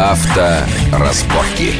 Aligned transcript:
Авторазборки. 0.00 1.78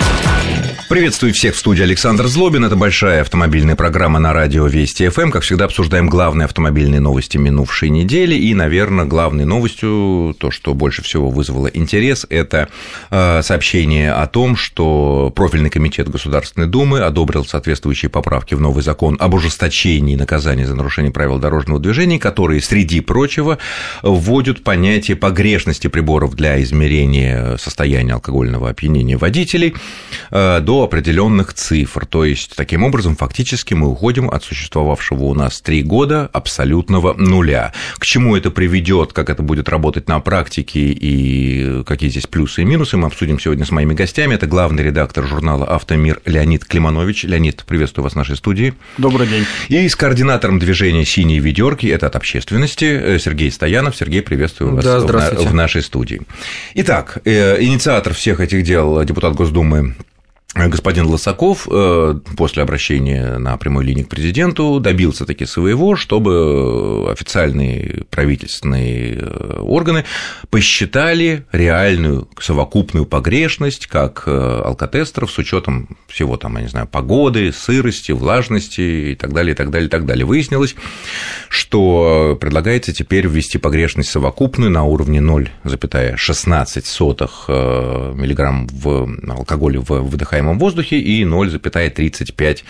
Приветствую 0.91 1.33
всех 1.33 1.55
в 1.55 1.59
студии 1.59 1.85
Александр 1.85 2.27
Злобин. 2.27 2.65
Это 2.65 2.75
большая 2.75 3.21
автомобильная 3.21 3.77
программа 3.77 4.19
на 4.19 4.33
радио 4.33 4.67
Вести 4.67 5.09
ФМ. 5.09 5.31
Как 5.31 5.45
всегда, 5.45 5.67
обсуждаем 5.67 6.09
главные 6.09 6.47
автомобильные 6.47 6.99
новости 6.99 7.37
минувшей 7.37 7.91
недели. 7.91 8.35
И, 8.35 8.53
наверное, 8.55 9.05
главной 9.05 9.45
новостью, 9.45 10.35
то, 10.37 10.51
что 10.51 10.75
больше 10.75 11.05
всего 11.05 11.31
вызвало 11.31 11.69
интерес, 11.69 12.27
это 12.29 12.69
э, 13.13 13.41
сообщение 13.45 14.11
о 14.11 14.27
том, 14.27 14.57
что 14.57 15.33
профильный 15.33 15.71
комитет 15.71 16.09
Государственной 16.09 16.67
Думы 16.67 17.03
одобрил 17.03 17.45
соответствующие 17.45 18.09
поправки 18.09 18.55
в 18.55 18.61
новый 18.61 18.83
закон 18.83 19.17
об 19.21 19.35
ужесточении 19.35 20.17
наказания 20.17 20.67
за 20.67 20.75
нарушение 20.75 21.13
правил 21.13 21.39
дорожного 21.39 21.79
движения, 21.79 22.19
которые, 22.19 22.61
среди 22.61 22.99
прочего, 22.99 23.59
вводят 24.03 24.65
понятие 24.65 25.17
погрешности 25.17 25.87
приборов 25.87 26.35
для 26.35 26.61
измерения 26.61 27.59
состояния 27.59 28.15
алкогольного 28.15 28.71
опьянения 28.71 29.17
водителей 29.17 29.77
э, 30.33 30.59
до 30.81 30.85
определенных 30.85 31.53
цифр. 31.53 32.07
То 32.07 32.25
есть, 32.25 32.53
таким 32.57 32.83
образом, 32.83 33.15
фактически 33.15 33.75
мы 33.75 33.89
уходим 33.89 34.31
от 34.31 34.45
существовавшего 34.45 35.25
у 35.25 35.35
нас 35.35 35.61
три 35.61 35.83
года 35.83 36.31
абсолютного 36.33 37.13
нуля. 37.15 37.73
К 37.99 38.07
чему 38.07 38.35
это 38.35 38.51
приведет, 38.51 39.13
как 39.13 39.29
это 39.29 39.43
будет 39.43 39.69
работать 39.69 40.09
на 40.09 40.21
практике 40.21 40.81
и 40.81 41.85
какие 41.85 42.09
здесь 42.09 42.27
плюсы 42.27 42.63
и 42.63 42.65
минусы, 42.65 42.97
мы 42.97 43.09
обсудим 43.09 43.39
сегодня 43.39 43.67
с 43.67 43.71
моими 43.71 43.93
гостями. 43.93 44.35
Это 44.35 44.47
главный 44.47 44.83
редактор 44.83 45.27
журнала 45.27 45.67
«Автомир» 45.67 46.23
Леонид 46.25 46.65
Климанович. 46.65 47.25
Леонид, 47.25 47.65
приветствую 47.67 48.05
вас 48.05 48.15
в 48.15 48.17
нашей 48.17 48.37
студии. 48.37 48.73
Добрый 48.97 49.27
день. 49.27 49.45
И 49.69 49.87
с 49.87 49.97
координатором 49.97 50.59
движения 50.59 51.05
«Синие 51.05 51.41
ведерки» 51.41 51.87
это 51.87 52.07
от 52.07 52.17
общественности 52.17 52.85
э, 52.85 53.19
Сергей 53.19 53.51
Стоянов. 53.51 53.97
Сергей, 53.97 54.23
приветствую 54.23 54.77
вас 54.77 54.85
да, 54.85 55.01
в 55.01 55.55
нашей 55.55 55.83
студии. 55.83 56.23
Итак, 56.75 57.19
э, 57.27 57.63
инициатор 57.63 58.15
всех 58.15 58.41
этих 58.41 58.63
дел 58.63 59.05
депутат 59.05 59.35
Госдумы 59.35 59.95
господин 60.55 61.07
Лосаков 61.07 61.67
э, 61.71 62.15
после 62.37 62.63
обращения 62.65 63.39
на 63.39 63.57
прямой 63.57 63.85
линии 63.85 64.03
к 64.03 64.09
президенту 64.09 64.81
добился 64.81 65.25
таки 65.25 65.47
своего, 65.47 65.95
чтобы 65.95 67.09
официальные 67.09 68.07
правительственные 68.11 69.15
э, 69.15 69.61
органы 69.61 70.05
посчитали 70.51 71.47
реальную 71.53 72.29
совокупную 72.41 73.07
погрешность 73.07 73.87
как 73.87 74.25
э, 74.27 74.63
алкотестеров 74.65 75.31
с 75.31 75.39
учетом 75.39 75.97
всего 76.09 76.37
там, 76.37 76.57
я 76.57 76.63
не 76.63 76.69
знаю, 76.69 76.89
погоды, 76.89 77.53
сырости, 77.53 78.11
влажности 78.11 79.13
и 79.13 79.15
так 79.15 79.33
далее, 79.33 79.53
и 79.53 79.57
так 79.57 79.71
далее, 79.71 79.87
и 79.87 79.91
так 79.91 80.05
далее. 80.05 80.27
Выяснилось, 80.27 80.75
что 81.49 82.37
предлагается 82.41 82.93
теперь 82.93 83.29
ввести 83.29 83.59
погрешность 83.59 84.11
совокупную 84.11 84.73
на 84.73 84.83
уровне 84.83 85.21
0,16 85.21 88.15
миллиграмм 88.17 88.67
в 88.67 89.09
алкоголе 89.31 89.79
в 89.79 90.01
выдыхаемом 90.01 90.40
выдыхаемом 90.41 90.59
воздухе 90.59 90.99
и 90.99 91.25
0,35 91.25 92.63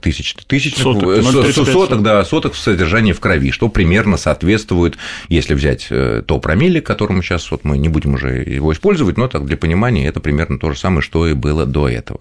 тысяч, 0.00 0.34
тысяч 0.46 0.76
соток, 0.76 1.22
соток, 1.24 1.68
соток, 1.68 2.02
да, 2.02 2.24
соток 2.24 2.52
в 2.52 2.58
содержании 2.58 3.12
в 3.12 3.18
крови, 3.18 3.50
что 3.50 3.68
примерно 3.68 4.16
соответствует, 4.16 4.96
если 5.28 5.54
взять 5.54 5.88
э, 5.90 6.22
то 6.24 6.38
промилле, 6.38 6.80
которому 6.80 7.20
сейчас 7.20 7.50
вот 7.50 7.64
мы 7.64 7.76
не 7.76 7.88
будем 7.88 8.14
уже 8.14 8.42
его 8.42 8.72
использовать, 8.72 9.16
но 9.16 9.26
так 9.26 9.44
для 9.46 9.56
понимания 9.56 10.06
это 10.06 10.20
примерно 10.20 10.60
то 10.60 10.72
же 10.72 10.78
самое, 10.78 11.02
что 11.02 11.26
и 11.26 11.32
было 11.34 11.66
до 11.66 11.88
этого. 11.88 12.20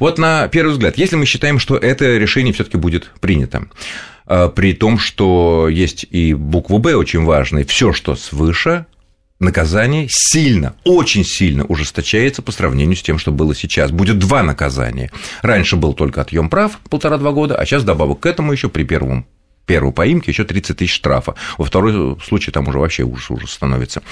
Вот 0.00 0.18
на 0.18 0.48
первый 0.48 0.72
взгляд, 0.72 0.98
если 0.98 1.14
мы 1.14 1.26
считаем, 1.26 1.60
что 1.60 1.76
это 1.76 2.16
решение 2.16 2.52
все 2.52 2.64
таки 2.64 2.76
будет 2.76 3.12
принято, 3.20 3.68
э, 4.26 4.50
при 4.52 4.72
том, 4.72 4.98
что 4.98 5.68
есть 5.68 6.06
и 6.10 6.34
буква 6.34 6.78
«Б» 6.78 6.96
очень 6.96 7.22
важная, 7.22 7.64
все, 7.64 7.92
что 7.92 8.16
свыше, 8.16 8.86
наказание 9.40 10.08
сильно, 10.10 10.74
очень 10.84 11.24
сильно 11.24 11.64
ужесточается 11.64 12.42
по 12.42 12.52
сравнению 12.52 12.96
с 12.96 13.02
тем, 13.02 13.18
что 13.18 13.32
было 13.32 13.54
сейчас. 13.54 13.90
Будет 13.90 14.18
два 14.18 14.42
наказания. 14.42 15.10
Раньше 15.42 15.76
был 15.76 15.94
только 15.94 16.22
отъем 16.22 16.48
прав 16.50 16.78
полтора-два 16.88 17.32
года, 17.32 17.56
а 17.56 17.64
сейчас 17.64 17.84
добавок 17.84 18.20
к 18.20 18.26
этому 18.26 18.52
еще 18.52 18.68
при 18.68 18.84
первом 18.84 19.26
первой 19.66 19.92
поимке 19.92 20.32
еще 20.32 20.44
30 20.44 20.78
тысяч 20.78 20.94
штрафа. 20.94 21.34
Во 21.58 21.64
второй 21.64 22.18
случае 22.24 22.52
там 22.52 22.66
уже 22.66 22.78
вообще 22.78 23.04
ужас 23.04 23.30
ужас 23.30 23.50
становится. 23.50 24.02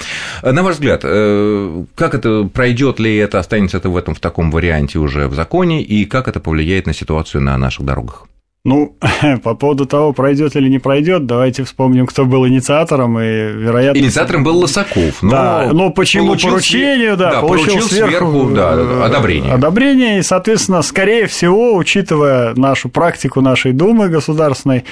На 0.43 0.61
ваш 0.63 0.75
взгляд, 0.75 1.01
э, 1.03 1.83
как 1.95 2.13
это 2.13 2.43
пройдет 2.43 2.99
ли 2.99 3.17
это, 3.17 3.39
останется 3.39 3.77
это 3.77 3.89
в 3.89 3.97
этом 3.97 4.13
в 4.13 4.19
таком 4.19 4.51
варианте 4.51 4.99
уже 4.99 5.27
в 5.27 5.33
законе, 5.33 5.81
и 5.81 6.05
как 6.05 6.27
это 6.27 6.39
повлияет 6.39 6.85
на 6.85 6.93
ситуацию 6.93 7.41
на 7.41 7.57
наших 7.57 7.85
дорогах? 7.85 8.27
Ну, 8.65 8.97
по 9.43 9.55
поводу 9.55 9.85
того, 9.85 10.13
пройдет 10.13 10.55
или 10.55 10.67
не 10.67 10.79
пройдет, 10.79 11.25
давайте 11.25 11.63
вспомним, 11.63 12.05
кто 12.05 12.25
был 12.25 12.47
инициатором, 12.47 13.17
и, 13.19 13.23
вероятно... 13.23 13.99
Инициатором 13.99 14.43
был 14.43 14.57
Лосаков, 14.59 15.21
но... 15.21 15.31
Да, 15.31 15.69
но 15.71 15.89
почему 15.89 16.35
поручению, 16.35 17.15
да, 17.15 17.31
да 17.31 17.41
получил, 17.41 17.73
получил 17.73 17.87
сверху, 17.87 18.09
сверху 18.09 18.49
да, 18.53 18.73
э, 18.75 19.03
одобрение. 19.05 19.53
Одобрение, 19.53 20.19
и, 20.19 20.21
соответственно, 20.21 20.81
скорее 20.81 21.27
всего, 21.27 21.75
учитывая 21.75 22.55
нашу 22.55 22.89
практику 22.89 23.41
нашей 23.41 23.71
Думы 23.71 24.09
государственной, 24.09 24.83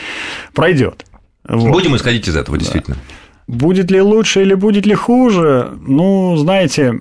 пройдет. 0.54 1.06
Вот. 1.48 1.70
Будем 1.72 1.96
исходить 1.96 2.28
из 2.28 2.36
этого, 2.38 2.58
действительно. 2.58 2.96
Да. 2.96 3.02
Будет 3.48 3.92
ли 3.92 4.02
лучше 4.02 4.42
или 4.42 4.56
будет 4.56 4.86
ли 4.86 4.96
хуже? 4.96 5.78
Ну, 5.86 6.36
знаете, 6.38 7.00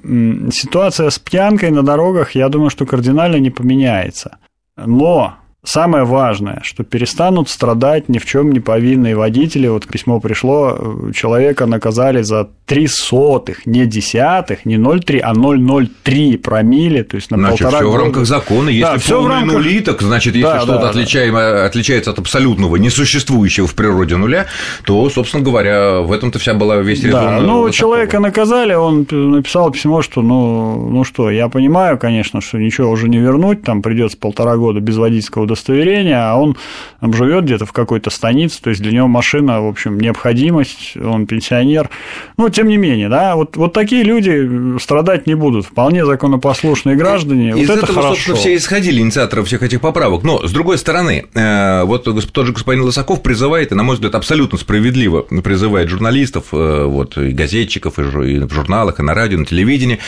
ситуация 0.53 1.09
с 1.09 1.19
пьянкой 1.19 1.71
на 1.71 1.83
дорогах, 1.83 2.33
я 2.33 2.49
думаю, 2.49 2.69
что 2.69 2.85
кардинально 2.85 3.37
не 3.37 3.51
поменяется. 3.51 4.37
Но 4.77 5.37
Самое 5.65 6.05
важное, 6.05 6.61
что 6.63 6.85
перестанут 6.85 7.49
страдать 7.49 8.11
ни 8.11 8.19
в 8.19 8.27
чем 8.27 8.53
не 8.53 8.61
повинные 8.61 9.17
водители. 9.17 9.67
Вот 9.67 9.87
письмо 9.87 10.21
пришло, 10.21 11.11
человека 11.15 11.65
наказали 11.65 12.21
за 12.21 12.51
три 12.67 12.87
сотых, 12.87 13.67
не 13.67 13.85
десятых, 13.85 14.65
не 14.65 14.77
0,3, 14.77 15.19
а 15.19 15.35
0,03 15.35 16.39
промили, 16.39 17.03
то 17.03 17.17
есть 17.17 17.31
на 17.31 17.37
значит, 17.37 17.61
полтора 17.61 17.79
все 17.79 17.87
года. 17.87 17.99
в 17.99 18.03
рамках 18.03 18.27
закона. 18.27 18.69
Если 18.71 18.83
да, 19.11 19.17
полные 19.17 19.41
рамках... 19.41 19.53
нули, 19.53 19.81
так 19.81 20.01
значит, 20.01 20.35
если 20.35 20.51
да, 20.51 20.61
что-то 20.61 20.79
да, 20.81 20.91
отличаемо, 20.91 21.39
да. 21.41 21.67
отличается 21.67 22.11
от 22.13 22.19
абсолютного, 22.19 22.77
несуществующего 22.77 23.67
в 23.67 23.75
природе 23.75 24.17
нуля, 24.17 24.47
то, 24.85 25.09
собственно 25.11 25.45
говоря, 25.45 26.01
в 26.01 26.11
этом-то 26.11 26.39
вся 26.39 26.55
была 26.55 26.77
весь 26.77 27.03
резон. 27.03 27.23
Да, 27.23 27.41
ну, 27.41 27.69
человека 27.71 28.19
наказали, 28.19 28.73
он 28.73 29.07
написал 29.11 29.71
письмо, 29.71 30.01
что, 30.01 30.23
ну, 30.23 30.89
ну 30.89 31.05
что, 31.05 31.31
я 31.31 31.51
понимаю, 31.51 31.99
конечно, 31.99 32.41
что 32.41 32.57
ничего 32.57 32.91
уже 32.91 33.11
не 33.11 33.19
вернуть, 33.19 33.63
там 33.63 33.83
придется 33.83 34.17
полтора 34.17 34.57
года 34.57 34.81
без 34.81 34.97
водительского 34.97 35.43
удостоверения, 35.43 36.31
а 36.31 36.37
он 36.37 36.57
там 37.01 37.13
живет 37.13 37.45
где-то 37.45 37.67
в 37.67 37.73
какой-то 37.73 38.09
станице, 38.09 38.63
то 38.63 38.71
есть 38.71 38.81
для 38.81 38.93
него 38.93 39.09
машина, 39.09 39.61
в 39.61 39.67
общем, 39.67 40.01
необходимость, 40.01 40.97
он 40.97 41.27
пенсионер. 41.27 41.91
Ну, 42.39 42.49
тем 42.55 42.69
не 42.69 42.77
менее, 42.77 43.09
да, 43.09 43.37
вот, 43.37 43.57
вот 43.57 43.73
такие 43.73 44.03
люди 44.03 44.79
страдать 44.79 45.27
не 45.27 45.35
будут, 45.35 45.67
вполне 45.67 46.07
законопослушные 46.07 46.97
граждане. 46.97 47.51
Из 47.51 47.69
вот 47.69 47.79
этого, 47.79 47.85
это 47.85 47.93
хорошо. 47.93 48.09
собственно, 48.15 48.37
все 48.37 48.57
исходили 48.57 49.01
инициаторы 49.01 49.45
всех 49.45 49.63
этих 49.63 49.81
поправок. 49.81 50.23
Но, 50.23 50.47
с 50.47 50.53
другой 50.53 50.79
стороны, 50.79 51.27
э, 51.35 51.83
вот 51.85 52.05
тот 52.05 52.47
же 52.47 52.53
господин 52.53 52.85
Лосаков 52.85 53.23
призывает, 53.23 53.73
и, 53.73 53.75
на 53.75 53.83
мой 53.83 53.97
взгляд, 53.97 54.15
абсолютно 54.15 54.59
справедливо 54.59 55.23
призывает 55.23 55.89
журналистов, 55.89 56.47
э, 56.53 56.85
вот, 56.85 57.19
и 57.19 57.31
газетчиков, 57.31 57.99
и 57.99 58.03
в 58.03 58.53
журналах, 58.53 59.01
и 59.01 59.03
на 59.03 59.15
радио, 59.15 59.37
и 59.37 59.41
на 59.41 59.47
телевидении, 59.47 59.99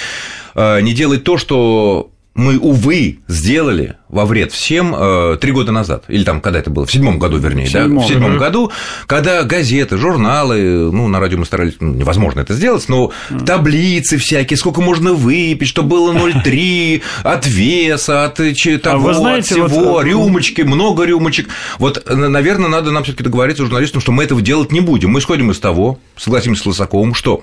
э, 0.55 0.81
не 0.81 0.93
делать 0.93 1.25
то, 1.25 1.37
что 1.37 2.11
мы, 2.37 2.59
увы, 2.59 3.19
сделали 3.29 3.97
во 4.09 4.25
вред 4.25 4.53
всем 4.53 4.95
э, 4.97 5.37
три 5.41 5.53
года 5.53 5.73
назад, 5.73 6.05
или 6.09 6.23
там, 6.23 6.41
когда 6.41 6.59
это 6.59 6.71
было, 6.71 6.87
в 6.87 6.93
седьмом 6.93 7.19
году, 7.19 7.39
вернее, 7.39 7.67
седьмом, 7.67 7.99
да, 7.99 8.05
в 8.05 8.09
седьмом 8.09 8.39
году, 8.39 8.71
когда 9.07 9.43
газеты, 9.43 9.97
журналы, 9.97 10.93
ну, 10.93 11.09
на 11.09 11.19
радио 11.19 11.39
мы 11.39 11.45
старались, 11.45 11.75
ну, 11.81 11.93
невозможно 11.93 12.41
это 12.41 12.55
сделать, 12.55 12.89
но 12.89 13.11
таблицы 13.45 14.19
всякие, 14.19 14.57
сколько 14.59 14.81
можно 14.81 15.13
выпить, 15.13 15.69
что 15.69 15.83
было 15.83 16.13
0,3 16.13 17.03
от 17.25 17.47
веса, 17.47 18.25
от 18.27 18.37
того, 18.83 19.09
а 19.09 19.15
знаете, 19.15 19.63
от 19.63 19.71
всего, 19.71 19.93
вот... 19.93 20.05
рюмочки, 20.05 20.63
много 20.63 21.05
рюмочек. 21.05 21.49
Вот, 21.79 22.07
наверное, 22.09 22.69
надо 22.69 22.93
нам 22.93 23.03
все 23.03 23.13
таки 23.13 23.25
договориться 23.25 23.65
с 23.65 23.67
журналистом, 23.67 24.01
что 24.01 24.13
мы 24.13 24.25
этого 24.25 24.41
делать 24.43 24.73
не 24.73 24.81
будем. 24.81 25.11
Мы 25.11 25.21
исходим 25.21 25.51
из 25.51 25.59
того, 25.59 25.99
согласимся 26.17 26.63
с 26.63 26.67
Лысаковым, 26.67 27.15
что 27.15 27.43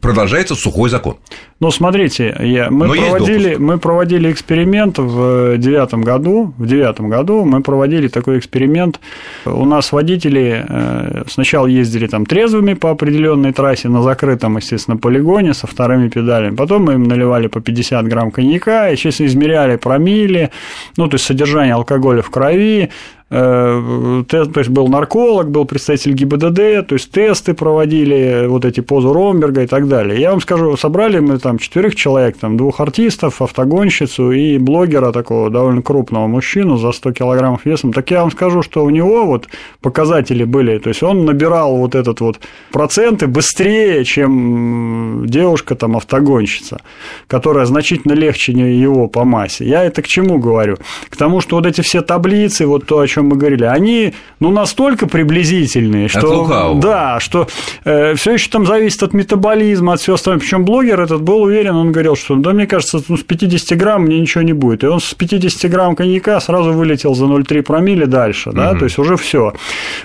продолжается 0.00 0.54
сухой 0.54 0.90
закон. 0.90 1.16
Ну, 1.60 1.70
смотрите, 1.70 2.36
я, 2.40 2.70
мы, 2.70 2.88
проводили, 2.88 3.57
мы 3.58 3.78
проводили 3.78 4.30
эксперимент 4.30 4.98
в 4.98 5.58
девятом 5.58 6.02
году, 6.02 6.54
в 6.58 6.66
девятом 6.66 7.08
году 7.08 7.44
мы 7.44 7.62
проводили 7.62 8.08
такой 8.08 8.38
эксперимент. 8.38 9.00
У 9.44 9.64
нас 9.64 9.92
водители 9.92 10.64
э, 10.68 11.24
сначала 11.28 11.66
ездили 11.66 12.06
там 12.06 12.26
трезвыми 12.26 12.74
по 12.74 12.90
определенной 12.90 13.52
трассе 13.52 13.88
на 13.88 14.02
закрытом, 14.02 14.56
естественно, 14.56 14.96
полигоне 14.96 15.54
со 15.54 15.66
вторыми 15.66 16.08
педалями. 16.08 16.56
Потом 16.56 16.84
мы 16.84 16.94
им 16.94 17.04
наливали 17.04 17.48
по 17.48 17.60
50 17.60 18.06
грамм 18.08 18.30
коньяка, 18.30 18.90
и, 18.90 18.96
честно, 18.96 19.26
измеряли 19.26 19.76
промили, 19.76 20.50
ну, 20.96 21.08
то 21.08 21.14
есть 21.14 21.26
содержание 21.26 21.74
алкоголя 21.74 22.22
в 22.22 22.30
крови, 22.30 22.90
Э, 23.17 23.17
то 23.28 24.24
есть 24.56 24.70
был 24.70 24.88
нарколог, 24.88 25.50
был 25.50 25.66
представитель 25.66 26.14
ГИБДД, 26.14 26.86
то 26.86 26.94
есть 26.94 27.10
тесты 27.10 27.52
проводили, 27.52 28.46
вот 28.46 28.64
эти 28.64 28.80
позы 28.80 29.12
Ромберга 29.12 29.64
и 29.64 29.66
так 29.66 29.86
далее. 29.86 30.18
Я 30.18 30.30
вам 30.30 30.40
скажу, 30.40 30.74
собрали 30.78 31.18
мы 31.18 31.38
там 31.38 31.58
четверых 31.58 31.94
человек, 31.94 32.38
там 32.38 32.56
двух 32.56 32.80
артистов, 32.80 33.42
автогонщицу 33.42 34.32
и 34.32 34.56
блогера 34.56 35.12
такого 35.12 35.50
довольно 35.50 35.82
крупного 35.82 36.26
мужчину 36.26 36.78
за 36.78 36.92
100 36.92 37.12
килограммов 37.12 37.66
весом. 37.66 37.92
Так 37.92 38.10
я 38.10 38.22
вам 38.22 38.30
скажу, 38.30 38.62
что 38.62 38.82
у 38.82 38.88
него 38.88 39.26
вот 39.26 39.46
показатели 39.82 40.44
были, 40.44 40.78
то 40.78 40.88
есть 40.88 41.02
он 41.02 41.26
набирал 41.26 41.76
вот 41.76 41.94
этот 41.94 42.20
вот 42.20 42.40
проценты 42.72 43.26
быстрее, 43.26 44.04
чем 44.04 45.24
девушка 45.26 45.74
там 45.74 45.98
автогонщица, 45.98 46.80
которая 47.26 47.66
значительно 47.66 48.14
легче 48.14 48.52
его 48.52 49.06
по 49.06 49.24
массе. 49.24 49.66
Я 49.66 49.84
это 49.84 50.00
к 50.00 50.06
чему 50.06 50.38
говорю? 50.38 50.78
К 51.10 51.16
тому, 51.16 51.42
что 51.42 51.56
вот 51.56 51.66
эти 51.66 51.82
все 51.82 52.00
таблицы, 52.00 52.66
вот 52.66 52.86
то, 52.86 53.00
о 53.00 53.06
чем 53.06 53.17
мы 53.22 53.36
говорили, 53.36 53.64
они 53.64 54.14
ну, 54.40 54.50
настолько 54.50 55.06
приблизительные, 55.06 56.08
что, 56.08 56.74
да, 56.80 57.20
что 57.20 57.48
э, 57.84 58.14
все 58.14 58.32
еще 58.32 58.50
там 58.50 58.66
зависит 58.66 59.02
от 59.02 59.14
метаболизма, 59.14 59.94
от 59.94 60.00
всего 60.00 60.14
остального. 60.14 60.40
Причем 60.40 60.64
блогер 60.64 61.00
этот 61.00 61.22
был 61.22 61.42
уверен, 61.42 61.74
он 61.74 61.92
говорил, 61.92 62.16
что 62.16 62.36
да, 62.36 62.52
мне 62.52 62.66
кажется, 62.66 63.00
ну, 63.08 63.16
с 63.16 63.22
50 63.22 63.78
грамм 63.78 64.02
мне 64.02 64.20
ничего 64.20 64.42
не 64.42 64.52
будет. 64.52 64.84
И 64.84 64.86
он 64.86 65.00
с 65.00 65.14
50 65.14 65.70
грамм 65.70 65.96
коньяка 65.96 66.40
сразу 66.40 66.72
вылетел 66.72 67.14
за 67.14 67.24
0,3 67.26 67.62
промили 67.62 68.04
дальше, 68.04 68.50
да, 68.52 68.70
угу. 68.70 68.80
то 68.80 68.84
есть 68.84 68.98
уже 68.98 69.16
все. 69.16 69.52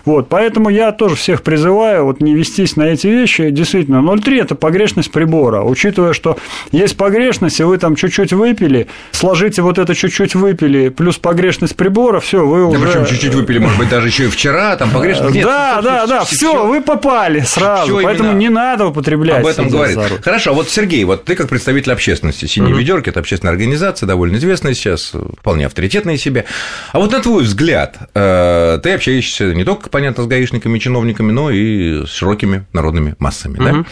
Вот, 0.05 0.29
поэтому 0.29 0.69
я 0.69 0.91
тоже 0.91 1.15
всех 1.15 1.43
призываю 1.43 2.05
вот 2.05 2.21
не 2.21 2.33
вестись 2.33 2.75
на 2.75 2.83
эти 2.83 3.07
вещи. 3.07 3.49
Действительно, 3.49 3.97
0,3– 3.97 4.41
это 4.41 4.55
погрешность 4.55 5.11
прибора. 5.11 5.61
Учитывая, 5.61 6.13
что 6.13 6.37
есть 6.71 6.97
погрешность, 6.97 7.59
и 7.59 7.63
вы 7.63 7.77
там 7.77 7.95
чуть-чуть 7.95 8.33
выпили, 8.33 8.87
сложите 9.11 9.61
вот 9.61 9.77
это 9.77 9.95
чуть-чуть 9.95 10.35
выпили, 10.35 10.89
плюс 10.89 11.17
погрешность 11.17 11.75
прибора, 11.75 12.19
все, 12.19 12.45
вы 12.45 12.71
да 12.71 13.02
уже 13.03 13.13
чуть-чуть 13.13 13.33
выпили, 13.33 13.59
может 13.59 13.77
быть, 13.77 13.89
даже 13.89 14.07
еще 14.07 14.25
и 14.25 14.27
вчера, 14.29 14.75
там 14.75 14.91
погрешно. 14.91 15.29
Нет, 15.29 15.45
да, 15.45 15.81
да, 15.81 16.07
да, 16.07 16.23
все, 16.23 16.65
вы 16.65 16.81
попали 16.81 17.41
сразу, 17.41 17.99
поэтому 18.01 18.33
не 18.33 18.49
надо 18.49 18.87
употреблять. 18.87 19.39
Об 19.39 19.47
этом 19.47 19.69
говорит. 19.69 19.99
Хорошо, 20.23 20.53
вот 20.53 20.69
Сергей, 20.69 21.03
вот 21.03 21.25
ты 21.25 21.35
как 21.35 21.49
представитель 21.49 21.91
общественности, 21.91 22.45
Синие 22.45 22.75
ведерки 22.75 23.09
это 23.09 23.19
общественная 23.19 23.53
организация, 23.53 24.07
довольно 24.07 24.37
известная 24.37 24.73
сейчас, 24.73 25.13
вполне 25.39 25.65
авторитетная 25.65 26.17
себе. 26.17 26.45
А 26.91 26.99
вот 26.99 27.11
на 27.11 27.21
твой 27.21 27.43
взгляд, 27.43 27.97
э, 28.13 28.79
ты 28.81 28.93
общаешься 28.93 29.53
не 29.53 29.63
только, 29.63 29.89
понятно, 29.89 30.23
с 30.23 30.27
гаишниками, 30.27 30.79
чиновниками, 30.79 31.31
но 31.31 31.51
и 31.51 32.05
с 32.05 32.11
широкими 32.11 32.65
народными 32.73 33.15
массами, 33.19 33.57
да, 33.57 33.85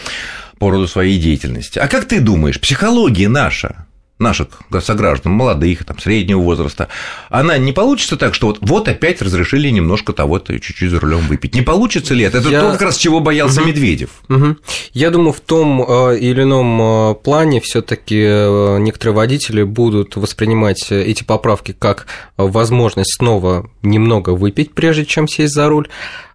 по 0.58 0.70
роду 0.70 0.86
своей 0.86 1.18
деятельности. 1.18 1.78
А 1.78 1.88
как 1.88 2.04
ты 2.04 2.20
думаешь, 2.20 2.60
психология 2.60 3.28
наша, 3.28 3.86
наших 4.22 4.48
сограждан, 4.80 5.32
молодых, 5.32 5.84
там, 5.84 5.98
среднего 5.98 6.40
возраста, 6.40 6.88
она 7.28 7.58
не 7.58 7.72
получится 7.72 8.16
так, 8.16 8.34
что 8.34 8.48
вот, 8.48 8.58
вот 8.60 8.88
опять 8.88 9.20
разрешили 9.22 9.68
немножко 9.68 10.12
того-то 10.12 10.58
чуть-чуть 10.58 10.90
за 10.90 11.00
рулем 11.00 11.20
выпить. 11.26 11.54
Не 11.54 11.62
получится 11.62 12.14
ли 12.14 12.24
это? 12.24 12.38
Это 12.38 12.48
Я... 12.48 12.60
то, 12.60 12.72
как 12.72 12.82
раз 12.82 12.96
чего 12.96 13.20
боялся 13.20 13.60
угу. 13.60 13.68
Медведев. 13.68 14.10
Угу. 14.28 14.56
Я 14.94 15.10
думаю, 15.10 15.32
в 15.32 15.40
том 15.40 15.84
э, 15.86 16.18
или 16.18 16.42
ином 16.42 16.80
э, 16.80 17.14
плане 17.16 17.60
все 17.60 17.82
таки 17.82 18.20
э, 18.20 18.78
некоторые 18.78 19.14
водители 19.14 19.62
будут 19.62 20.16
воспринимать 20.16 20.90
эти 20.90 21.24
поправки 21.24 21.74
как 21.78 22.06
возможность 22.36 23.16
снова 23.16 23.70
немного 23.82 24.30
выпить, 24.30 24.72
прежде 24.72 25.04
чем 25.04 25.28
сесть 25.28 25.54
за 25.54 25.68
руль, 25.68 25.88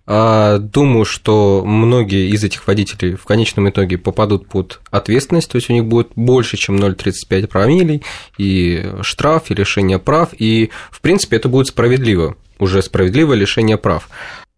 думаю, 0.07 1.04
что 1.04 1.63
многие 1.65 2.30
из 2.30 2.44
этих 2.44 2.65
водителей 2.65 3.15
в 3.15 3.25
конечном 3.25 3.69
итоге 3.69 3.98
попадут 3.98 4.48
под 4.48 4.80
ответственность, 4.89 5.51
то 5.51 5.57
есть 5.57 5.69
у 5.69 5.74
них 5.74 5.86
будет 5.86 6.09
больше, 6.15 6.56
чем 6.56 6.77
0,35 6.77 7.48
промиллей, 7.48 8.04
и 8.38 8.86
штраф, 9.01 9.51
и 9.51 9.54
лишение 9.54 10.00
прав, 10.00 10.30
и, 10.38 10.71
в 10.92 11.01
принципе, 11.01 11.36
это 11.36 11.50
будет 11.50 11.68
справедливо, 11.68 12.38
уже 12.57 12.81
справедливое 12.81 13.36
лишение 13.36 13.77
прав. 13.77 14.07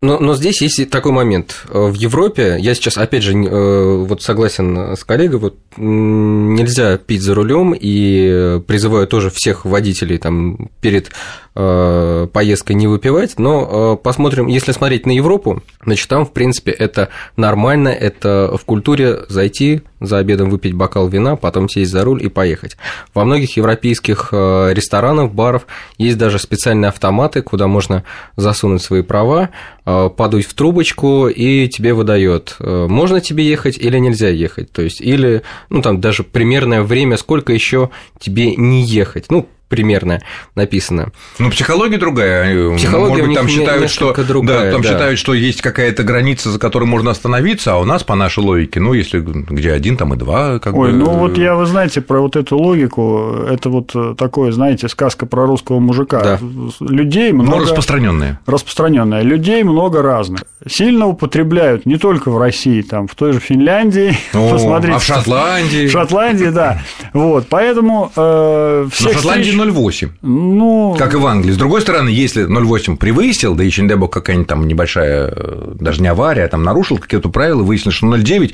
Но, 0.01 0.17
но 0.17 0.33
здесь 0.33 0.61
есть 0.61 0.89
такой 0.89 1.11
момент. 1.11 1.65
В 1.67 1.93
Европе, 1.93 2.57
я 2.59 2.73
сейчас, 2.73 2.97
опять 2.97 3.23
же, 3.23 3.33
э, 3.33 3.97
вот 3.97 4.21
согласен 4.21 4.95
с 4.95 5.03
коллегой, 5.03 5.39
вот 5.39 5.57
нельзя 5.79 6.97
пить 6.97 7.21
за 7.21 7.33
рулем 7.33 7.73
и 7.79 8.61
призываю 8.67 9.07
тоже 9.07 9.29
всех 9.29 9.65
водителей 9.65 10.17
там 10.17 10.69
перед 10.81 11.11
э, 11.55 12.27
поездкой 12.31 12.75
не 12.75 12.87
выпивать, 12.87 13.39
но 13.39 13.95
э, 13.99 14.03
посмотрим, 14.03 14.47
если 14.47 14.71
смотреть 14.71 15.05
на 15.05 15.11
Европу, 15.11 15.63
значит, 15.83 16.07
там, 16.09 16.25
в 16.25 16.31
принципе, 16.31 16.71
это 16.71 17.09
нормально, 17.37 17.89
это 17.89 18.55
в 18.59 18.65
культуре 18.65 19.19
зайти 19.29 19.81
за 19.99 20.17
обедом 20.17 20.49
выпить 20.49 20.73
бокал 20.73 21.07
вина, 21.07 21.35
потом 21.35 21.67
сесть 21.67 21.91
за 21.91 22.03
руль 22.03 22.23
и 22.23 22.29
поехать. 22.29 22.77
Во 23.13 23.25
многих 23.25 23.57
европейских 23.57 24.29
ресторанах, 24.31 25.31
барах 25.31 25.63
есть 25.97 26.17
даже 26.17 26.39
специальные 26.39 26.89
автоматы, 26.89 27.41
куда 27.41 27.67
можно 27.67 28.05
засунуть 28.37 28.81
свои 28.81 29.01
права, 29.01 29.49
Э, 29.91 30.09
подуть 30.15 30.45
в 30.45 30.53
трубочку, 30.53 31.29
и 31.29 31.67
тебе 31.67 31.95
выдает, 31.95 32.57
э, 32.59 32.85
можно 32.87 33.21
тебе 33.21 33.49
ехать 33.49 33.75
или 33.79 33.97
нельзя 33.97 34.29
ехать. 34.29 34.71
То 34.71 34.83
есть, 34.83 35.01
или, 35.01 35.41
ну, 35.69 35.81
там 35.81 36.01
даже 36.01 36.23
примерное 36.23 36.81
время, 36.81 37.17
сколько 37.17 37.53
еще 37.53 37.89
тебе 38.19 38.55
не 38.55 38.83
ехать. 38.83 39.25
Ну, 39.29 39.47
примерно 39.69 40.21
написано. 40.55 41.11
Ну, 41.37 41.49
психология 41.51 41.97
другая. 41.97 42.75
Психология 42.75 43.23
Может 43.23 43.27
быть, 43.27 43.37
там 43.37 43.47
считают, 43.47 43.91
что 43.91 44.13
другая, 44.13 44.65
да, 44.65 44.71
там 44.71 44.81
да. 44.81 44.89
считают, 44.89 45.19
что 45.19 45.33
есть 45.33 45.61
какая-то 45.61 46.03
граница, 46.03 46.51
за 46.51 46.59
которой 46.59 46.85
можно 46.85 47.11
остановиться, 47.11 47.73
а 47.73 47.77
у 47.77 47.85
нас 47.85 48.03
по 48.03 48.15
нашей 48.15 48.43
логике, 48.43 48.79
ну, 48.79 48.93
если 48.93 49.19
где 49.19 49.71
один, 49.71 49.95
там 49.95 50.13
и 50.13 50.17
два, 50.17 50.59
как 50.59 50.75
Ой, 50.75 50.91
бы... 50.91 50.97
ну 50.97 51.11
вот 51.11 51.37
я, 51.37 51.55
вы 51.55 51.65
знаете, 51.65 52.01
про 52.01 52.19
вот 52.19 52.35
эту 52.35 52.57
логику, 52.57 53.35
это 53.47 53.69
вот 53.69 53.95
такое, 54.17 54.51
знаете, 54.51 54.87
сказка 54.89 55.25
про 55.25 55.45
русского 55.45 55.79
мужика. 55.79 56.21
Да. 56.21 56.39
Людей 56.81 57.31
много. 57.31 57.57
Но 57.57 57.59
распространенная. 57.59 58.39
Распространенная. 58.45 59.21
Людей 59.21 59.63
много 59.63 60.01
разных. 60.01 60.43
Сильно 60.67 61.07
употребляют 61.07 61.85
не 61.85 61.97
только 61.97 62.31
в 62.31 62.37
России, 62.37 62.81
там 62.81 63.07
в 63.07 63.15
той 63.15 63.33
же 63.33 63.39
Финляндии. 63.39 64.17
О, 64.33 64.51
посмотрите. 64.51 64.95
А 64.95 64.99
в 64.99 65.03
Шотландии. 65.03 65.87
В 65.87 65.91
Шотландии, 65.91 66.49
да. 66.49 66.81
Вот, 67.13 67.47
поэтому 67.49 68.11
э, 68.15 68.87
всех 68.91 69.07
Но 69.07 69.13
в 69.13 69.15
Шотландии 69.15 69.51
0,8. 69.59 70.09
Ну... 70.21 70.95
Как 70.97 71.13
и 71.13 71.17
в 71.17 71.25
Англии. 71.27 71.51
С 71.51 71.57
другой 71.57 71.81
стороны, 71.81 72.09
если 72.09 72.47
0,8 72.47 72.97
превысил, 72.97 73.55
да 73.55 73.63
еще, 73.63 73.81
не 73.81 73.87
дай 73.87 73.97
бог, 73.97 74.11
какая-нибудь 74.11 74.47
там 74.47 74.67
небольшая, 74.67 75.33
э, 75.35 75.71
даже 75.79 76.01
не 76.01 76.07
авария, 76.07 76.45
а 76.45 76.47
там 76.47 76.63
нарушил 76.63 76.97
какие-то 76.97 77.29
правила, 77.29 77.63
выяснилось, 77.63 77.95
что 77.95 78.07
0,9. 78.07 78.53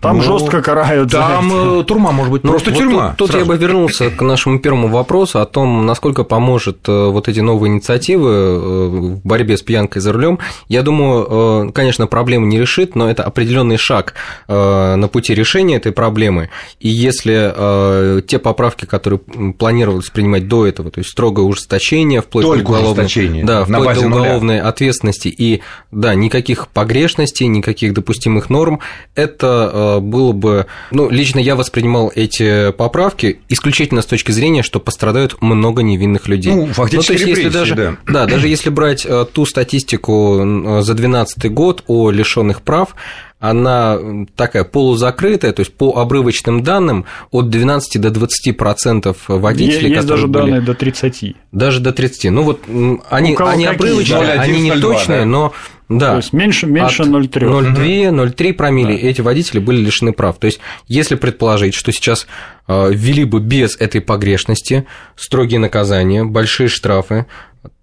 Там 0.00 0.16
ну, 0.16 0.22
жестко 0.22 0.62
карают. 0.62 1.10
Там 1.10 1.80
э, 1.80 1.84
турма 1.84 2.12
может 2.12 2.32
быть, 2.32 2.44
ну, 2.44 2.50
просто 2.50 2.70
вот 2.70 2.78
тюрьма. 2.78 3.14
Тут, 3.16 3.30
тут 3.30 3.40
я 3.40 3.44
бы 3.44 3.56
вернулся 3.56 4.10
к 4.10 4.22
нашему 4.22 4.58
первому 4.58 4.88
вопросу 4.88 5.40
о 5.40 5.46
том, 5.46 5.86
насколько 5.86 6.24
поможет 6.24 6.88
э, 6.88 7.10
вот 7.10 7.28
эти 7.28 7.40
новые 7.40 7.72
инициативы 7.72 8.88
в 8.88 9.26
борьбе 9.26 9.56
с 9.56 9.62
пьянкой 9.62 10.00
за 10.02 10.12
рулем. 10.12 10.38
Я 10.68 10.82
думаю, 10.82 11.72
конечно, 11.72 12.06
проблему 12.06 12.46
не 12.46 12.58
решит, 12.58 12.94
но 12.94 13.10
это 13.10 13.22
определенный 13.22 13.76
шаг 13.76 14.14
на 14.48 15.08
пути 15.12 15.34
решения 15.34 15.76
этой 15.76 15.92
проблемы. 15.92 16.50
И 16.78 16.88
если 16.88 18.20
те 18.22 18.38
поправки, 18.38 18.84
которые 18.84 19.20
планировались 19.58 20.10
принимать 20.10 20.29
принимать 20.30 20.48
до 20.48 20.66
этого, 20.66 20.90
то 20.90 21.00
есть 21.00 21.10
строгое 21.10 21.44
ужесточение, 21.44 22.22
вплоть 22.22 22.44
Только 22.44 22.72
до 22.72 22.78
уголовной, 22.78 23.42
да, 23.42 23.64
вплоть 23.64 23.94
до 23.94 24.06
уголовной 24.06 24.56
нуля. 24.56 24.68
ответственности 24.68 25.28
и 25.28 25.60
да, 25.90 26.14
никаких 26.14 26.68
погрешностей, 26.68 27.46
никаких 27.46 27.94
допустимых 27.94 28.50
норм, 28.50 28.80
это 29.14 29.70
э, 29.72 30.00
было 30.00 30.32
бы, 30.32 30.66
ну, 30.90 31.10
лично 31.10 31.38
я 31.38 31.56
воспринимал 31.56 32.12
эки 32.14 32.72
поправки 32.72 33.40
исключительно 33.48 34.02
с 34.02 34.06
точки 34.06 34.32
зрения, 34.32 34.62
что 34.62 34.80
пострадают 34.80 35.40
много 35.40 35.82
невинных 35.82 36.28
людей. 36.28 36.52
Ну, 36.52 36.66
фактически 36.66 37.12
ну, 37.12 37.18
то 37.18 37.24
есть, 37.24 37.38
если 37.38 37.48
даже, 37.48 37.74
да. 37.74 37.96
да, 38.06 38.26
даже 38.26 38.48
если 38.48 38.70
брать 38.70 39.04
э, 39.04 39.26
ту 39.32 39.46
статистику 39.46 40.36
за 40.80 40.94
2012 40.94 41.52
год 41.52 41.84
о 41.86 42.10
лишенных 42.10 42.62
прав, 42.62 42.94
она 43.40 43.98
такая 44.36 44.64
полузакрытая, 44.64 45.52
то 45.52 45.60
есть 45.60 45.74
по 45.74 45.98
обрывочным 45.98 46.62
данным 46.62 47.06
от 47.30 47.48
12 47.48 48.00
до 48.00 48.10
20 48.10 48.56
процентов 48.56 49.16
водителей, 49.28 49.90
есть 49.94 50.06
даже 50.06 50.26
были... 50.26 50.44
данные 50.44 50.60
до 50.60 50.74
30. 50.74 51.36
Даже 51.50 51.80
до 51.80 51.92
30. 51.92 52.30
Ну 52.30 52.42
вот 52.42 52.60
они, 53.08 53.34
они 53.38 53.66
обрывочные, 53.66 54.20
да, 54.20 54.42
они 54.42 54.60
не 54.60 54.72
точные, 54.72 55.20
да. 55.20 55.24
но 55.24 55.52
да. 55.90 56.10
То 56.12 56.16
есть 56.18 56.32
меньше, 56.32 56.66
меньше 56.66 57.02
0,3. 57.02 57.74
0,2, 57.74 58.10
0,3 58.10 58.52
промили 58.52 58.96
да. 58.96 59.08
эти 59.08 59.22
водители 59.22 59.58
были 59.58 59.80
лишены 59.80 60.12
прав. 60.12 60.38
То 60.38 60.46
есть, 60.46 60.60
если 60.86 61.16
предположить, 61.16 61.74
что 61.74 61.90
сейчас 61.90 62.28
э, 62.68 62.92
ввели 62.92 63.24
бы 63.24 63.40
без 63.40 63.76
этой 63.76 64.00
погрешности 64.00 64.86
строгие 65.16 65.58
наказания, 65.58 66.22
большие 66.22 66.68
штрафы, 66.68 67.26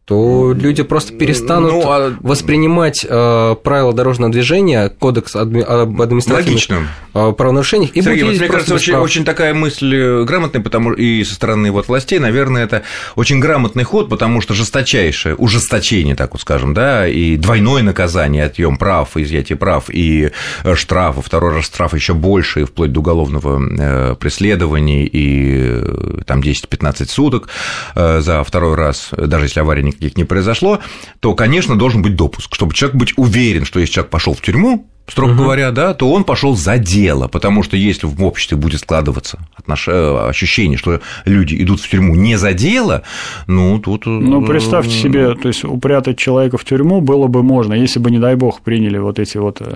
то 0.07 0.53
люди 0.53 0.83
просто 0.83 1.11
перестанут 1.11 1.73
ну, 1.73 1.81
а... 1.85 2.15
воспринимать 2.21 3.05
э, 3.07 3.55
правила 3.61 3.91
дорожного 3.91 4.31
движения, 4.31 4.87
кодекс 4.87 5.35
адми... 5.35 5.59
об 5.59 6.01
административных 6.01 6.87
э, 7.13 7.33
правонарушениях 7.33 7.91
и 7.93 8.01
Сергей, 8.01 8.23
вот, 8.23 8.37
мне 8.37 8.47
кажется, 8.47 8.75
очень, 8.75 8.95
очень 8.95 9.25
такая 9.25 9.53
мысль 9.53 9.93
э, 9.93 10.23
грамотная, 10.23 10.61
потому 10.61 10.93
и 10.93 11.25
со 11.25 11.35
стороны 11.35 11.71
вот 11.71 11.89
властей, 11.89 12.19
наверное, 12.19 12.63
это 12.63 12.83
очень 13.17 13.41
грамотный 13.41 13.83
ход, 13.83 14.07
потому 14.07 14.39
что 14.39 14.53
жесточайшее 14.53 15.35
ужесточение, 15.35 16.15
так 16.15 16.31
вот 16.31 16.39
скажем, 16.39 16.73
да, 16.73 17.05
и 17.05 17.35
двойное 17.35 17.83
наказание, 17.83 18.45
отъем 18.45 18.77
прав, 18.77 19.17
изъятие 19.17 19.57
прав 19.57 19.89
и 19.89 20.31
э, 20.63 20.75
штрафы, 20.75 21.21
второй 21.21 21.53
раз 21.53 21.65
штраф 21.65 21.93
еще 21.93 22.13
больше, 22.13 22.63
вплоть 22.63 22.93
до 22.93 23.01
уголовного 23.01 24.15
преследования 24.15 25.05
и 25.05 26.23
там 26.25 26.39
10-15 26.39 27.09
суток 27.09 27.49
за 27.93 28.43
второй 28.45 28.75
раз, 28.75 29.09
даже 29.11 29.45
если 29.45 29.59
авария 29.59 29.83
не 29.83 29.96
никаких 29.97 30.17
не 30.17 30.23
произошло, 30.23 30.79
то, 31.19 31.33
конечно, 31.35 31.77
должен 31.77 32.01
быть 32.01 32.15
допуск, 32.15 32.53
чтобы 32.55 32.73
человек 32.73 32.97
быть 32.97 33.13
уверен, 33.17 33.65
что 33.65 33.79
если 33.79 33.93
человек 33.93 34.11
пошел 34.11 34.33
в 34.33 34.41
тюрьму, 34.41 34.87
строго 35.07 35.31
угу. 35.31 35.43
говоря, 35.43 35.71
да, 35.71 35.93
то 35.93 36.11
он 36.11 36.23
пошел 36.23 36.55
за 36.55 36.77
дело, 36.77 37.27
потому 37.27 37.63
что 37.63 37.77
если 37.77 38.07
в 38.07 38.23
обществе 38.23 38.57
будет 38.57 38.81
складываться 38.81 39.39
отнош... 39.55 39.87
ощущение, 39.87 40.77
что 40.77 41.01
люди 41.25 41.55
идут 41.61 41.79
в 41.79 41.89
тюрьму 41.89 42.15
не 42.15 42.37
за 42.37 42.53
дело, 42.53 43.03
ну 43.47 43.79
тут. 43.79 44.05
Ну 44.05 44.45
представьте 44.45 44.91
себе, 44.91 45.33
то 45.35 45.47
есть 45.47 45.63
упрятать 45.63 46.17
человека 46.17 46.57
в 46.57 46.65
тюрьму 46.65 47.01
было 47.01 47.27
бы 47.27 47.43
можно, 47.43 47.73
если 47.73 47.99
бы 47.99 48.11
не 48.11 48.19
дай 48.19 48.35
бог 48.35 48.61
приняли 48.61 48.97
вот 48.97 49.19
эти 49.19 49.37
вот 49.37 49.61
э, 49.61 49.75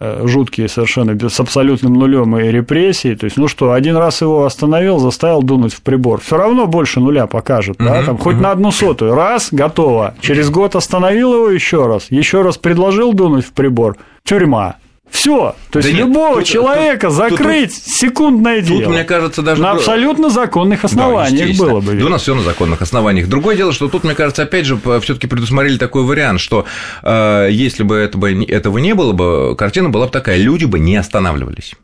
жуткие 0.00 0.68
совершенно, 0.68 1.28
с 1.28 1.40
абсолютным 1.40 1.94
нулем 1.94 2.36
и 2.38 2.50
репрессии. 2.50 3.14
То 3.14 3.24
есть, 3.24 3.36
ну 3.36 3.48
что, 3.48 3.72
один 3.72 3.96
раз 3.96 4.22
его 4.22 4.44
остановил, 4.44 4.98
заставил 4.98 5.42
дунуть 5.42 5.74
в 5.74 5.82
прибор. 5.82 6.20
Все 6.20 6.36
равно 6.36 6.66
больше 6.66 7.00
нуля 7.00 7.26
покажет, 7.26 7.76
uh-huh, 7.78 7.84
да, 7.84 8.02
там 8.02 8.16
uh-huh. 8.16 8.22
хоть 8.22 8.36
на 8.36 8.52
одну 8.52 8.70
сотую. 8.70 9.14
Раз, 9.14 9.48
готово. 9.52 10.14
Через 10.20 10.50
год 10.50 10.74
остановил 10.74 11.34
его 11.34 11.50
еще 11.50 11.86
раз, 11.86 12.06
еще 12.10 12.42
раз 12.42 12.56
предложил 12.56 13.12
дунуть 13.12 13.44
в 13.44 13.52
прибор. 13.52 13.96
Тюрьма. 14.24 14.76
Все. 15.10 15.54
То 15.70 15.78
есть 15.78 15.92
да 15.92 15.98
любого 15.98 16.38
нет, 16.38 16.46
человека 16.46 17.08
тут, 17.08 17.16
закрыть 17.16 17.74
тут, 17.74 17.94
секундное 17.94 18.60
дело. 18.60 18.82
Тут, 18.82 18.90
мне 18.90 19.04
кажется, 19.04 19.42
даже. 19.42 19.60
На 19.60 19.72
абсолютно 19.72 20.30
законных 20.30 20.84
основаниях 20.84 21.56
да, 21.56 21.64
было 21.64 21.80
бы. 21.80 21.94
Да, 21.94 22.06
у 22.06 22.08
нас 22.08 22.22
все 22.22 22.34
на 22.34 22.42
законных 22.42 22.80
основаниях. 22.80 23.28
Другое 23.28 23.56
дело, 23.56 23.72
что 23.72 23.88
тут, 23.88 24.04
мне 24.04 24.14
кажется, 24.14 24.42
опять 24.42 24.66
же, 24.66 24.78
все-таки 25.02 25.26
предусмотрели 25.26 25.78
такой 25.78 26.04
вариант, 26.04 26.40
что 26.40 26.64
э, 27.02 27.48
если 27.50 27.82
бы 27.82 27.96
этого, 27.96 28.26
этого 28.26 28.78
не 28.78 28.94
было 28.94 29.12
бы, 29.12 29.56
картина 29.56 29.90
была 29.90 30.06
бы 30.06 30.12
такая: 30.12 30.36
люди 30.38 30.64
бы 30.64 30.78
не 30.78 30.96
останавливались. 30.96 31.74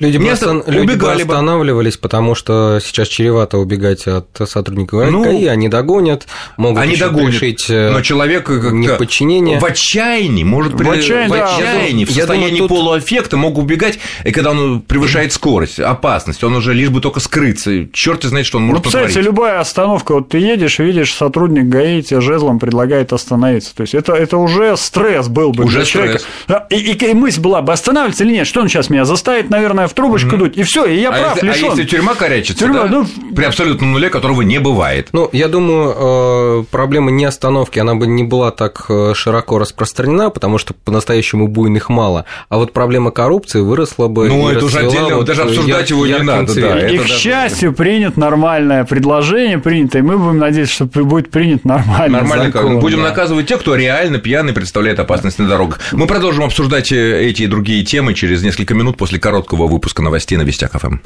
Люди, 0.00 0.18
бы, 0.18 0.28
остан... 0.28 0.64
люди 0.66 0.96
бы 0.96 1.12
останавливались, 1.12 1.96
потому 1.96 2.34
что 2.34 2.80
сейчас 2.82 3.06
чревато 3.06 3.58
убегать 3.58 4.08
от 4.08 4.26
сотрудников 4.46 5.08
ну, 5.08 5.22
ГАИ, 5.22 5.46
они 5.46 5.68
догонят, 5.68 6.26
могут 6.56 6.82
они 6.82 6.96
догонят, 6.96 7.34
решить 7.34 7.66
э, 7.70 7.90
но 7.90 8.00
человек 8.00 8.48
неподчинение. 8.48 9.60
В 9.60 9.64
отчаянии, 9.64 10.42
может, 10.42 10.72
в, 10.72 10.78
при... 10.78 10.88
отчаянии, 10.88 11.28
в, 11.28 11.32
отчаянии, 11.32 12.04
да, 12.06 12.10
в 12.10 12.14
состоянии 12.14 12.50
думаю, 12.50 12.68
тут... 12.68 12.68
полуэффекта 12.70 13.36
мог 13.36 13.56
убегать, 13.56 14.00
и 14.24 14.32
когда 14.32 14.50
он 14.50 14.80
превышает 14.80 15.32
скорость, 15.32 15.78
опасность, 15.78 16.42
он 16.42 16.56
уже 16.56 16.74
лишь 16.74 16.88
бы 16.88 17.00
только 17.00 17.20
скрыться, 17.20 17.86
черт 17.92 18.24
знает, 18.24 18.46
что 18.46 18.58
он 18.58 18.64
может 18.64 18.84
ну, 18.84 18.88
кстати, 18.88 19.06
потворить. 19.06 19.26
любая 19.26 19.60
остановка, 19.60 20.14
вот 20.14 20.28
ты 20.28 20.38
едешь, 20.38 20.80
видишь, 20.80 21.14
сотрудник 21.14 21.66
ГАИ 21.66 22.02
тебе 22.02 22.20
жезлом 22.20 22.58
предлагает 22.58 23.12
остановиться, 23.12 23.72
то 23.76 23.82
есть 23.82 23.94
это, 23.94 24.12
это 24.14 24.38
уже 24.38 24.76
стресс 24.76 25.28
был 25.28 25.52
бы 25.52 25.64
уже 25.64 25.78
для 25.78 25.86
стресс. 25.86 26.24
человека. 26.48 26.66
И, 26.70 26.76
и, 26.78 27.10
и 27.10 27.14
мысль 27.14 27.40
была 27.40 27.62
бы 27.62 27.72
останавливаться 27.72 28.24
или 28.24 28.32
нет, 28.32 28.46
что 28.48 28.60
он 28.60 28.68
сейчас 28.68 28.90
меня 28.90 29.04
заставит, 29.04 29.50
наверное, 29.50 29.83
в 29.88 29.94
трубочку 29.94 30.36
дуть, 30.36 30.56
и 30.56 30.62
все, 30.62 30.84
и 30.84 31.00
я 31.00 31.10
а 31.10 31.12
прав, 31.12 31.34
если, 31.36 31.46
лишён. 31.46 31.70
А 31.70 31.76
если 31.76 31.84
тюрьма 31.84 32.14
корячится, 32.14 32.64
тюрьма, 32.64 32.84
да? 32.84 32.88
ну... 32.88 33.34
при 33.34 33.44
абсолютном 33.44 33.92
нуле, 33.92 34.08
которого 34.08 34.42
не 34.42 34.58
бывает. 34.58 35.08
Ну, 35.12 35.28
я 35.32 35.48
думаю, 35.48 35.94
э, 35.96 36.64
проблема 36.70 37.10
не 37.10 37.24
остановки, 37.24 37.78
она 37.78 37.94
бы 37.94 38.06
не 38.06 38.24
была 38.24 38.50
так 38.50 38.86
э, 38.88 39.12
широко 39.14 39.58
распространена, 39.58 40.30
потому 40.30 40.58
что 40.58 40.74
по-настоящему 40.74 41.48
буйных 41.48 41.88
мало, 41.88 42.24
а 42.48 42.58
вот 42.58 42.72
проблема 42.72 43.10
коррупции 43.10 43.60
выросла 43.60 44.08
бы. 44.08 44.28
Ну, 44.28 44.48
это 44.48 44.64
уже 44.64 44.80
отдельно, 44.80 45.16
вот 45.16 45.26
даже 45.26 45.42
обсуждать 45.42 45.90
его 45.90 46.06
не 46.06 46.18
надо. 46.18 46.54
Да, 46.54 46.88
и, 46.88 46.96
к 46.98 47.02
даже... 47.02 47.14
счастью, 47.14 47.72
принят 47.72 48.16
нормальное 48.16 48.84
предложение, 48.84 49.58
принято, 49.58 49.98
и 49.98 50.02
мы 50.02 50.18
будем 50.18 50.38
надеяться, 50.38 50.74
что 50.74 51.04
будет 51.04 51.30
принят 51.30 51.64
нормальный 51.64 52.20
Нормально, 52.20 52.46
закон. 52.46 52.78
Будем 52.80 52.98
да. 52.98 53.10
наказывать 53.10 53.46
тех, 53.46 53.60
кто 53.60 53.74
реально 53.74 54.18
пьяный 54.18 54.52
представляет 54.52 54.98
опасность 54.98 55.38
на 55.38 55.48
дорогах. 55.48 55.80
Мы 55.92 56.06
продолжим 56.06 56.44
обсуждать 56.44 56.92
э, 56.92 57.24
эти 57.24 57.42
и 57.42 57.46
другие 57.46 57.84
темы 57.84 58.14
через 58.14 58.42
несколько 58.42 58.74
минут 58.74 58.96
после 58.96 59.18
короткого 59.18 59.68
выпуска 59.74 60.02
новостей 60.02 60.38
на 60.38 60.42
Вестях 60.42 60.72
ФМ. 60.72 60.98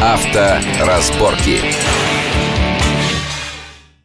Авторазборки. 0.00 1.60